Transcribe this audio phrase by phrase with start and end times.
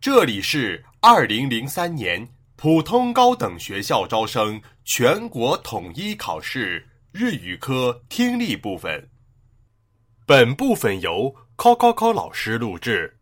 [0.00, 9.10] 这里是二零零三年普通高等学校招生全国统一考试日语科听力部分。
[10.24, 13.18] 本部分由 Coco 老师录制。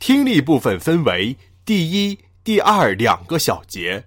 [0.00, 4.04] 听力部分分为第一、第二两个小节。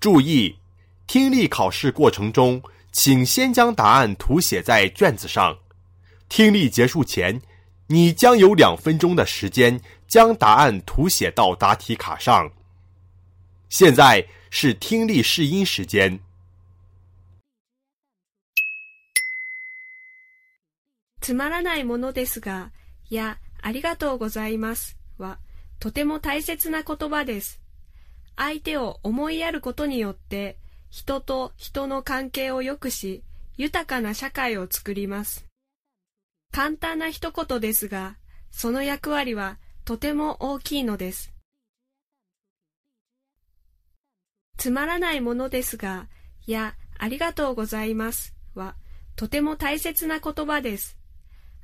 [0.00, 0.56] 注意，
[1.06, 5.58] 听力考试过程中，请先将答案涂写在卷子上。
[6.30, 7.42] 听力结束前，
[7.92, 12.48] 你将有两分钟的时间将答案涂写到答题卡上。
[13.68, 16.20] 现在是听力试音时间。
[21.20, 22.70] つまらないものですが、
[23.08, 25.40] や、ありがとうございますは、
[25.80, 27.60] とても大切な言葉です。
[28.36, 30.58] 相手を思いやることによって、
[30.90, 33.24] 人と人の関係を良くし、
[33.56, 35.49] 豊かな社会を作ります。
[36.52, 38.16] 簡単な一言ですが、
[38.50, 41.32] その役割はとても大きいのです。
[44.56, 46.08] つまらないものですが、
[46.46, 48.74] いや、ありがとうございますは、
[49.16, 50.98] とても大切な言葉です。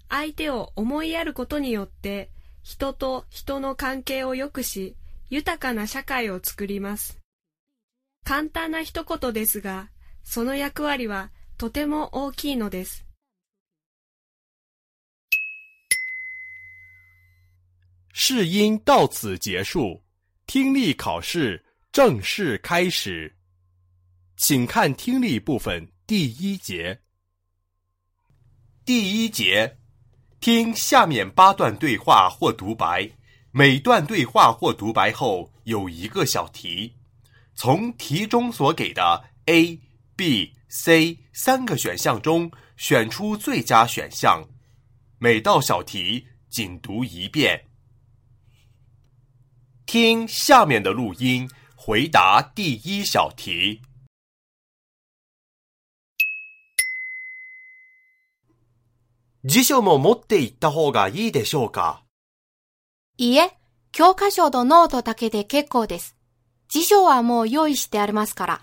[0.08, 2.30] 相手を思いやることによって、
[2.62, 4.96] 人と人の関係を良くし、
[5.30, 7.18] 豊かな社会を作ります。
[8.24, 9.88] 簡単な一言ですが、
[10.24, 13.05] その役割はとても大きいのです。
[18.18, 20.02] 试音到此结束，
[20.46, 23.36] 听力考试正式开始。
[24.38, 26.98] 请看听力部分第一节。
[28.86, 29.76] 第一节，
[30.40, 33.06] 听下面八段对话或独白，
[33.50, 36.96] 每段对话或独白后有一个小题，
[37.54, 39.78] 从题中所给的 A、
[40.16, 44.42] B、C 三个选项中选出最佳选项。
[45.18, 47.62] 每道小题仅读一遍。
[49.86, 53.80] 听下面的录音，回答第一小题。
[59.44, 62.02] 辞書も持って行った方がいいでしょうか？
[63.16, 63.56] いいえ、
[63.92, 66.16] 教科書とノートだけで結構です。
[66.68, 68.60] 辞書はもう用意してありますから。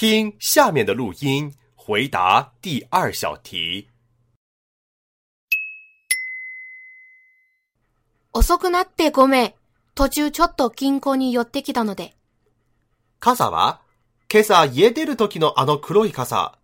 [0.00, 3.88] 听下面的录音，回答第二小题。
[8.32, 9.54] 遅くなってごめん。
[9.96, 12.14] 途中ちょっと銀行に寄ってきたので。
[13.18, 13.80] 傘は？
[14.32, 16.56] 今朝家出る時のあの黒い傘。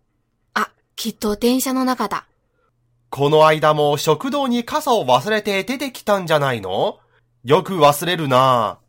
[0.53, 2.27] あ、きっと電車の中だ。
[3.09, 6.99] この間も食堂に傘を忘れて出てきたんじゃないの？
[7.43, 8.84] よく忘れるなぁ。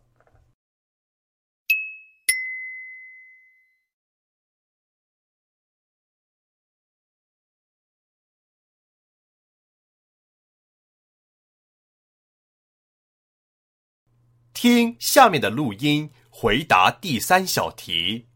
[14.67, 18.27] 听下面的录音，回答第三小题。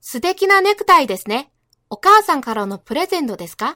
[0.00, 1.52] 素敵なネクタイですね。
[1.88, 3.74] お母さんからのプレゼントですか？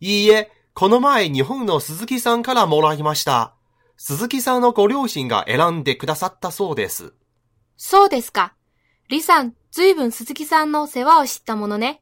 [0.00, 3.54] いいえ、この前日本の鈴木さんからもらいました。
[3.96, 7.14] 鈴木さんのご両親が選んでくださったそうです。
[7.78, 8.54] そうですか。
[9.08, 12.01] リさん、ずいぶん鈴木さんの世話を知ったものね。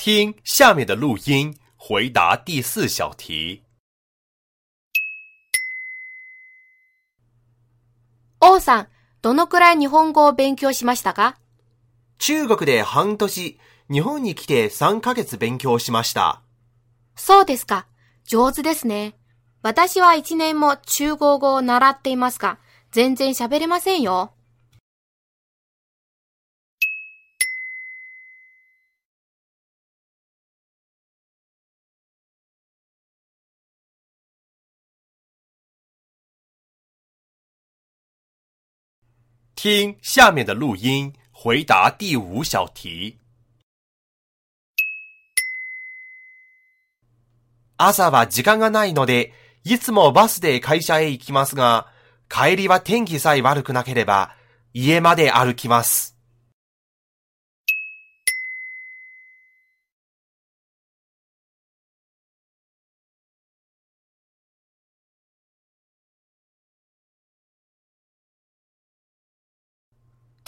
[0.00, 3.64] 听下面的录音，回答第四小题。
[8.40, 8.88] 王さん、
[9.22, 11.36] どのくらい日本語を勉強しましたか？
[12.18, 13.58] 中国で半年、
[13.90, 16.42] 日本に来て3ヶ月勉強しました。
[17.16, 17.88] そうですか。
[18.24, 19.14] 上手ですね。
[19.62, 22.58] 私は一年も中国語を習っていますが、
[22.92, 24.32] 全然喋れませんよ。
[39.60, 43.18] 听下面的录音，回答第五小题。
[47.76, 49.32] 朝は時間がないので、
[49.64, 51.88] いつもバスで会社へ行きますが、
[52.28, 54.30] 帰りは天気さえ悪くなければ、
[54.72, 56.16] 家まで歩きます。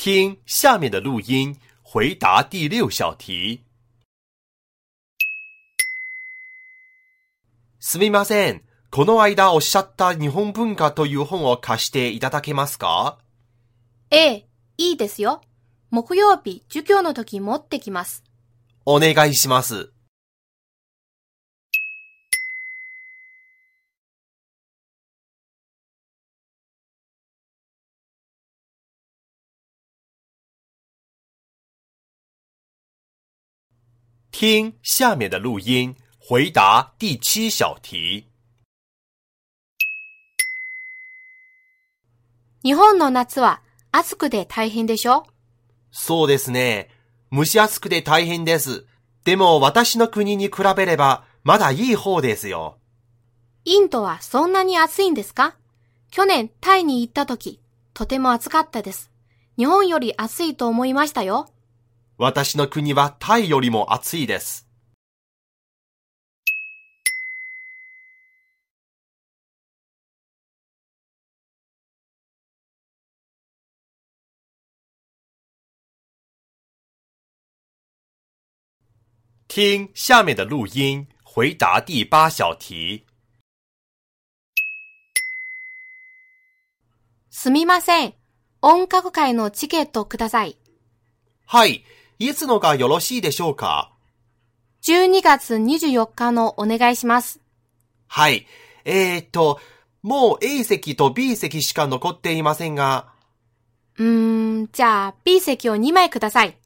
[0.00, 3.61] 听下面的录音，回答第六小题。
[7.79, 8.62] すみません。
[8.91, 13.19] この間おっしゃった日本文化という本を貸していただけますか？
[14.11, 14.49] ええ、
[14.79, 15.43] いいですよ。
[15.91, 18.25] 木曜日、授業の時持ってきます。
[18.87, 19.93] お願いします。
[34.41, 38.25] 听下面的录音，回答第七小题。
[42.65, 43.61] 日本の夏は
[43.93, 45.27] 暑くて大変でしょ？
[45.91, 46.89] そうですね。
[47.31, 48.87] 蒸し暑くて大変です。
[49.25, 52.79] でも私の国に比べればまだいい方ですよ。
[53.67, 55.55] インドはそんなに暑いんですか？
[56.11, 57.61] 去年タイに行った時、
[57.93, 59.11] とても暑かったです。
[59.59, 61.51] 日本より暑いと思いましたよ。
[62.22, 64.69] 私の国はタイよりも暑いです。
[79.49, 83.06] 听下面的录音，回答第八小题。
[87.31, 88.14] すみません。
[88.61, 90.58] 音楽会のチケットください。
[91.46, 91.82] はい、
[92.20, 93.90] いつのがよろしいでしょうか
[94.82, 97.40] ？12月24日のお願いします。
[98.08, 98.46] はい、
[98.84, 99.58] えー、っと、
[100.02, 103.08] もう A 席と B 席しか残っていませんが、
[103.96, 106.58] うーん、じゃあ B 席を2枚ください。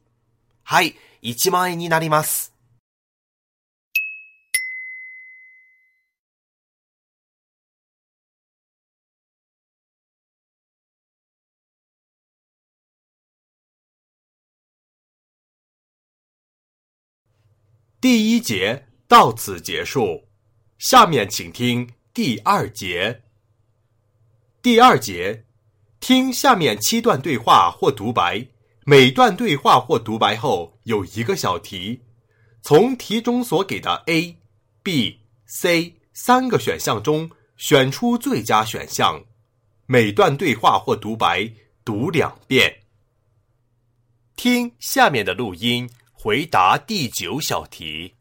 [0.63, 2.54] はい、1万円になります。
[18.05, 20.27] 第一节到此结束，
[20.77, 23.23] 下面请听第二节。
[24.61, 25.45] 第二节，
[25.99, 28.45] 听下面七段对话或独白，
[28.85, 32.03] 每段对话或独白后有一个小题，
[32.61, 34.37] 从题中所给的 A、
[34.83, 39.23] B、C 三个选项中选出最佳选项。
[39.87, 41.51] 每段对话或独白
[41.83, 42.83] 读两遍。
[44.35, 45.89] 听下面的录音，
[46.27, 48.15] 回答第九小题。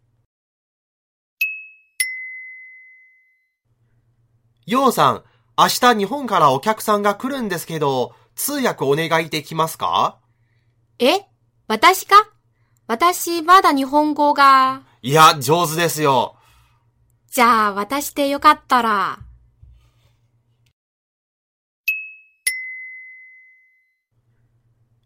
[4.66, 5.24] ようさん、
[5.56, 10.18] 明日日本からお客さんが来るんですけど、通訳お願いできますか？
[10.98, 11.22] え
[11.66, 12.28] 私か？
[12.86, 14.82] 私まだ日本語が。
[15.00, 16.36] いや、上手ですよ。
[17.30, 19.18] じゃあ私でよかったら。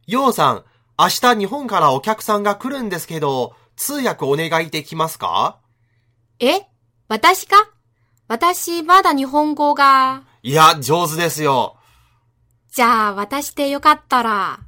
[0.09, 0.65] ようさん、
[1.00, 5.61] 明日日本からお客さんが来るんですけど、通訳お願いできますか？
[6.41, 6.62] え？
[7.06, 7.71] 私か？
[8.27, 10.25] 私まだ日本語が。
[10.43, 11.77] いや、上手ですよ。
[12.73, 14.59] じゃあ私でよかったら。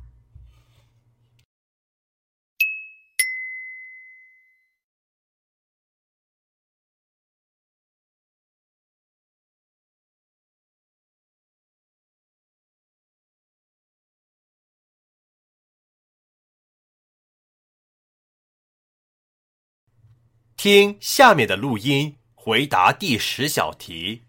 [20.63, 24.25] 听下面的录音，回答第十小题。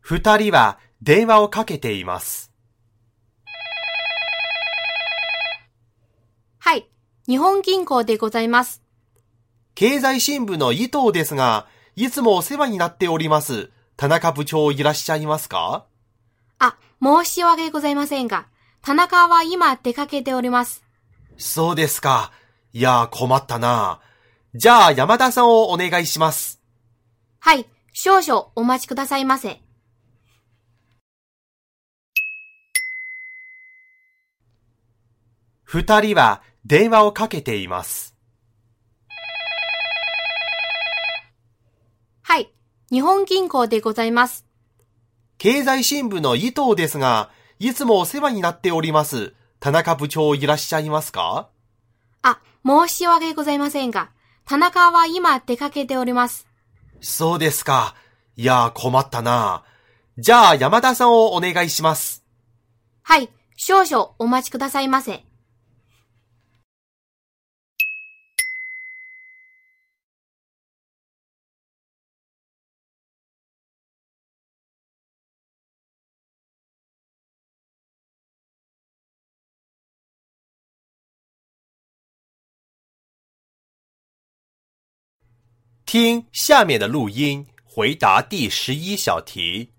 [0.00, 2.52] 二人は電話をかけています。
[6.58, 6.86] はい。
[7.26, 8.82] 日本銀行でございます。
[9.74, 13.70] 経済新聞の伊藤ですが、いつもお世話になっております。
[13.96, 15.86] 田中部長いらっしゃいますか？
[16.58, 18.48] あ、申し訳ございませんが、
[18.82, 20.84] 田中は今出かけております。
[21.38, 22.32] そうですか。
[22.72, 24.00] いや、困ったな。
[24.54, 26.62] じゃあ、山田さんをお願いします。
[27.40, 27.66] はい。
[27.92, 29.60] 少々お待ちくださいませ。
[35.62, 38.16] 二人は電話をかけています。
[42.22, 42.50] はい。
[42.90, 44.46] 日本銀行でございます。
[45.38, 49.35] 経済新聞の伊藤ですが、いつもお世話になっております。
[49.60, 51.48] 田中部長いらっしゃいますか？
[52.22, 54.10] あ、申し訳ございませんが、
[54.44, 56.46] 田中は今出かけております。
[57.00, 57.94] そうですか。
[58.36, 59.64] いや、困ったな。
[60.18, 62.24] じゃあ、山田さんをお願いします。
[63.02, 63.28] はい。
[63.56, 65.25] 少々お待ちくださいませ。
[85.86, 89.70] 听下面的录音，回答第十一小题。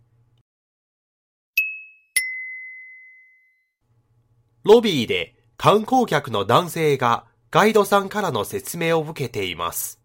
[4.64, 10.00] ロビーで観光客の男性がガイドさんからの説明を受けています。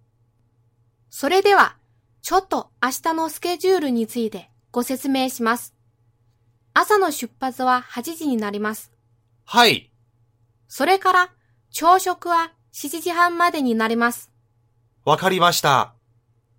[1.08, 1.76] それでは、
[2.20, 5.72] ちょっと明日のスケジュールについてご説明します。
[6.74, 8.90] 朝の出発は8時になります。
[9.44, 9.92] はい、
[10.66, 11.32] それから、
[11.70, 14.31] 朝食は7時半までになります。
[15.04, 15.94] わかりました。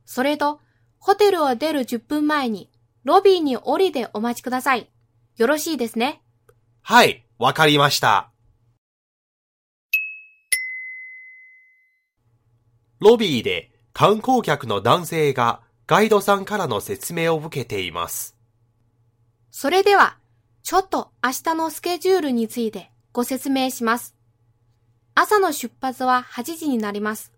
[0.05, 0.59] それと、
[0.99, 2.69] ホテルを出る10分前に、
[3.03, 4.89] ロビーに降りてお待ちください。
[5.37, 6.21] よろしいですね。
[6.81, 8.29] はい、わかりました。
[12.99, 18.37] ロビーで観光客の男性がガイドさんからの説明を受けています。
[19.51, 20.17] それでは、
[20.63, 24.15] ちょっと明日のスケジュールについてご説明します。
[25.15, 27.31] 朝の出発は8時になります。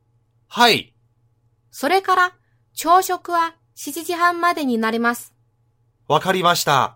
[0.48, 0.95] はい、
[1.78, 2.34] それから、
[2.74, 5.34] 朝食は7時半までになります。
[6.08, 6.96] わかりました。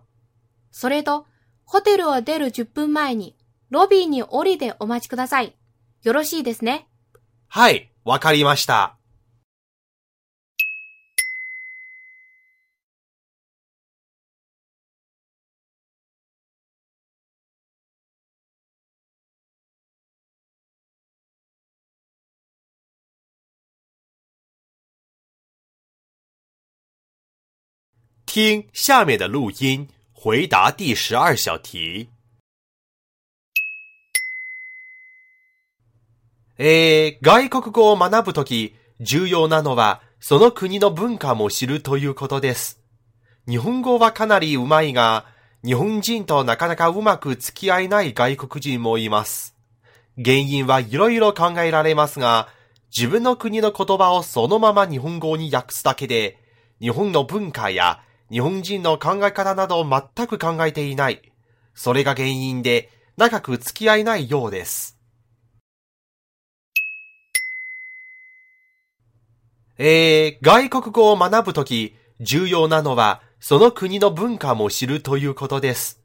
[0.71, 1.25] それと、
[1.65, 3.35] ホテルを出る10分前に、
[3.71, 5.53] ロビーに降りてお待ちください。
[6.03, 6.87] よろしいですね。
[7.49, 8.98] はい、わかりました。
[28.29, 32.09] 听下面的录音，回答第十二小题。
[36.59, 42.79] えー、外国語を学ぶとき、重要なのは、その国の文化も知るということです。
[43.47, 45.25] 日本語はかなり上手いが、
[45.65, 49.55] 日本人となかなかうまく付き合えない外国人もいます。
[50.23, 52.49] 原因はいろいろ考えられますが、
[52.95, 56.37] 自分の国の言葉をそのまま日本語に訳すだけで、
[56.79, 61.21] 日本の文化や日本人の考え方などを全く考えていない。
[61.73, 64.97] それが原因で、長く付き合えないようです。
[69.77, 76.01] えー、外国語を学ぶとき、重要なのは、その国の文化も知るということです。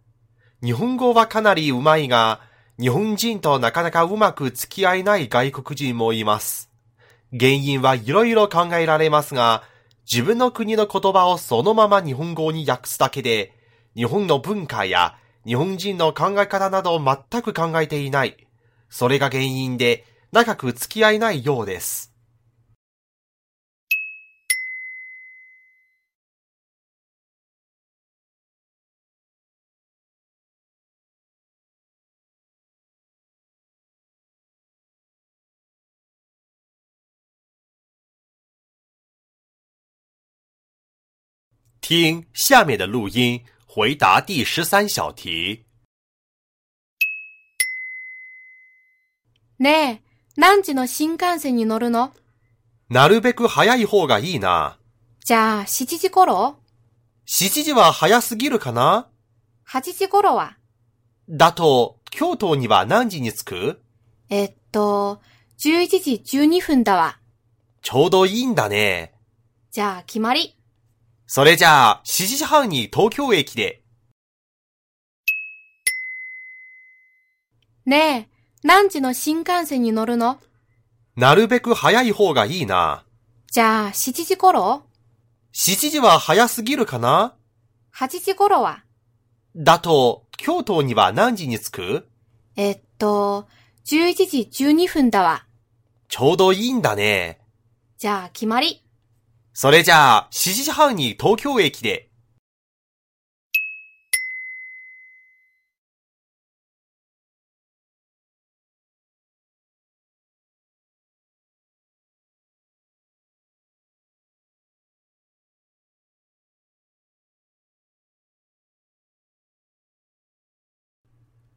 [0.62, 2.40] 日本語はかなり上手いが、
[2.80, 6.70] 日本人となかなかうまく付き合えない外国人もいます。
[7.36, 9.64] 原因はいろいろ考えられますが、
[10.10, 13.52] 自分の国の言葉をそのまま日本語に訳すだけで、
[13.96, 18.46] 日本の文化や日本人の考え方などを全く考えていない。
[18.88, 22.13] それが原因で、長く付き合えないようです。
[41.86, 45.66] 听下面的录音，回答第十三小题。
[49.58, 50.02] ねえ、
[50.34, 52.14] 何時の新幹線に乗るの
[52.88, 54.78] なるべく早い方がいいな。
[55.26, 56.56] じゃあ、7時頃
[57.26, 59.10] 7時は早すぎるかな
[59.68, 60.56] ?8 時頃は
[61.28, 63.82] だと、京都には何時に着く？
[64.30, 65.20] えっと、
[65.58, 67.18] 11時12分だわ。
[67.82, 69.12] ちょうどいいんだね。
[69.70, 70.53] じゃあ、決まり。
[71.34, 73.82] それじゃあ、7時半に東京駅で。
[77.84, 78.28] ねえ、
[78.62, 80.38] 何時の新幹線に乗るの？
[81.16, 83.04] なるべく早い方がいいな。
[83.50, 84.84] じゃあ、7時頃
[85.52, 87.34] ？7時は早すぎるかな
[87.96, 88.84] ?8 時頃は？
[89.56, 92.08] だと、京都には何時に着く？
[92.54, 93.48] えっと、
[93.86, 95.44] 11時12分だわ。
[96.06, 97.40] ちょうどいいんだね。
[97.98, 98.83] じゃあ、決まり。
[99.56, 102.10] それじゃあ、7時半に東京駅で。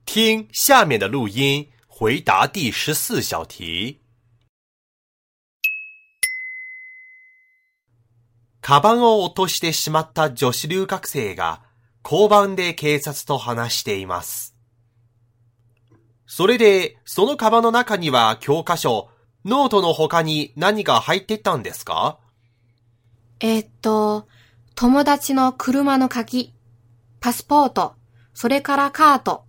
[0.06, 4.07] 听下面的录音，回答第十四小题。
[8.68, 11.62] カバンを落としてしまった女子留学生が
[12.04, 14.58] 交番で警察と話しています。
[16.26, 19.08] それで、そのカバンの中には教科書、
[19.46, 22.20] ノートの他に何が入ってたんですか？
[23.40, 24.28] えっと、
[24.76, 26.54] 友達の車の鍵、
[27.22, 27.96] パスポート、
[28.34, 29.46] それからカート、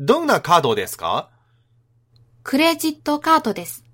[0.00, 1.30] どんなカードですか？
[2.42, 3.84] クレジットカードです。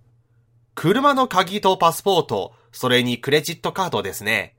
[0.74, 4.54] 車の鍵とパスポート、それにクレジットカードですね。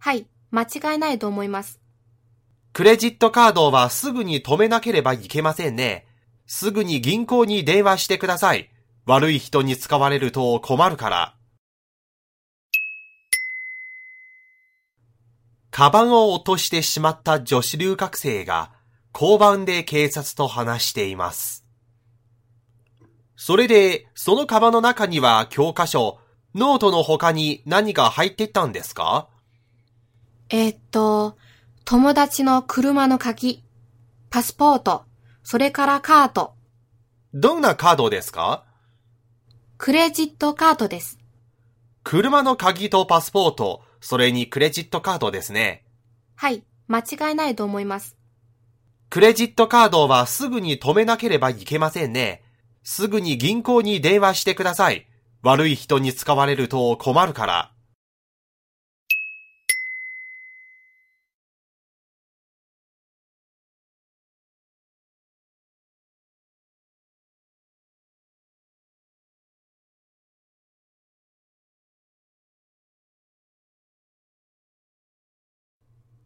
[0.00, 1.78] はい、間違いないと思います。
[2.72, 6.04] クレジットカードはすぐに止めなければいけませんね。
[6.48, 8.70] すぐに銀行に電話してください。
[9.06, 11.36] 悪い人に使われると困るから。
[15.70, 18.72] カバンを落としてしまった女子留学生が
[19.14, 21.64] 交番で警察と話しています。
[23.36, 26.18] それで、そのカバンの中には教科書、
[26.54, 29.28] ノートの他に何が入ってたんですか？
[30.48, 31.36] えーっと、
[31.84, 33.62] 友達の車の鍵、
[34.30, 35.04] パスポート、
[35.44, 36.54] それからカード、
[37.32, 38.64] どんなカードですか？
[39.78, 41.18] クレジットカードです。
[42.02, 45.84] 車の鍵とパスポート、それにクレジットカードですね。
[46.34, 48.16] はい、間違いないと思います。
[49.08, 52.42] クレジットカードはすぐに止めなければいけませんね。
[52.82, 55.06] すぐに銀行に電話してください。
[55.42, 57.72] 悪い人に使われると困るから。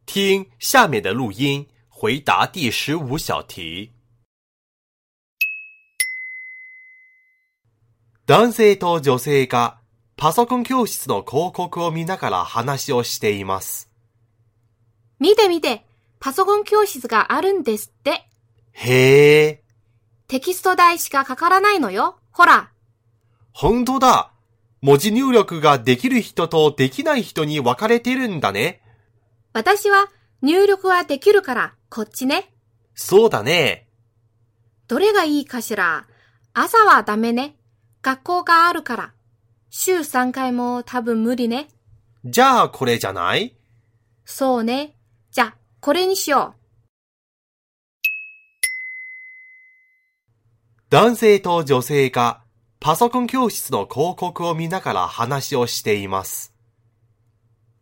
[0.07, 3.94] 听下面的录音，回答第十五小题。
[8.27, 9.79] 男性と女性が
[10.17, 13.91] パソコン教室の広告を見ながら話をしています。
[15.21, 15.85] 見て見て、
[16.21, 18.27] パソコン教室があるんですって。
[18.73, 19.63] へえ、
[20.27, 22.19] テキスト代しかかからないのよ。
[22.31, 22.71] ほら、
[23.53, 24.33] 本当だ。
[24.81, 28.83] 文字入力ができる人とできない人に分かれてるんだね。
[29.53, 30.11] 私は
[30.43, 32.55] 入力はできるから、こっちね。
[32.95, 33.89] そうだね。
[34.89, 36.07] どれがいいかしら。
[36.53, 37.57] 朝はダメね。
[38.05, 39.13] 学校があるから。
[39.71, 41.69] 週3回も多分無理ね。
[42.27, 43.57] じゃあこれじゃない？
[44.27, 44.95] そうね。
[45.31, 46.55] じゃ、これにしよ
[50.91, 52.43] 男性と女性が
[52.79, 56.53] パソコン教室の広告を見ながら話をしています。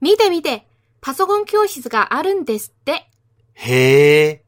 [0.01, 0.05] う。
[0.05, 0.69] 見て見て、
[1.01, 3.11] パソコン教室があるんですって。
[3.55, 4.45] へえ、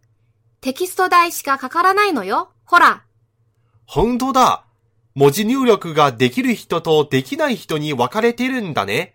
[0.61, 2.53] テキスト代しかかからないのよ。
[2.65, 3.05] ほら、
[3.87, 4.65] 本当だ。
[5.17, 9.15] 文字入力ができる人とできない人に分かれてるんだね。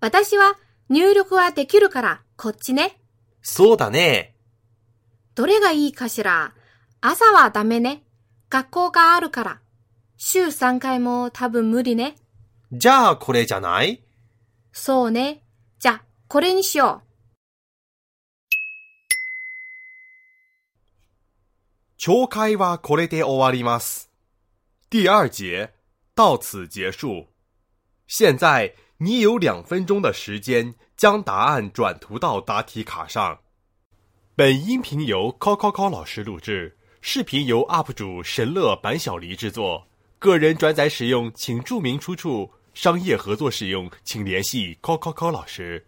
[0.00, 2.98] 私は入力はできるから、こっちね。
[3.42, 4.34] そうだね。
[5.34, 6.54] どれがいいかしら？
[7.02, 8.04] 朝はダメね。
[8.48, 9.60] 学校があるから。
[10.16, 12.16] 週3回も多分無理ね。
[12.72, 14.02] じゃあこれじゃない？
[14.72, 15.42] そうね。
[15.78, 17.02] じゃ、これにしよ
[22.00, 24.07] 懲戒はこれで終わります。
[24.90, 25.74] 第二节
[26.14, 27.28] 到此结束。
[28.06, 33.40] 现在你有两分钟的时间将答案转涂到答题卡上。
[34.34, 39.86] 本音频由 Coco Co 老师录制，视频由 UP 主神乐板小黎制作。
[40.18, 45.86] 个人转载使用请注明出处，商业合作使用请联系 Coco Co 老师。